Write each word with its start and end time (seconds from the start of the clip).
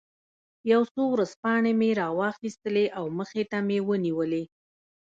یو 0.71 0.81
څو 0.93 1.01
ورځپاڼې 1.13 1.71
مې 1.79 1.89
را 1.99 2.07
وویستلې 2.19 2.85
او 2.97 3.05
مخې 3.17 3.43
ته 3.51 3.57
مې 3.67 3.79
ونیولې. 3.87 4.43